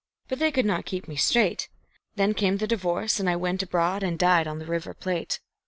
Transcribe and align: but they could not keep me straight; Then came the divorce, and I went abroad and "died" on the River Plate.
but 0.27 0.39
they 0.39 0.51
could 0.51 0.65
not 0.65 0.83
keep 0.87 1.07
me 1.07 1.15
straight; 1.15 1.69
Then 2.15 2.33
came 2.33 2.57
the 2.57 2.65
divorce, 2.65 3.19
and 3.19 3.29
I 3.29 3.35
went 3.35 3.61
abroad 3.61 4.01
and 4.01 4.17
"died" 4.17 4.47
on 4.47 4.57
the 4.57 4.65
River 4.65 4.95
Plate. 4.95 5.39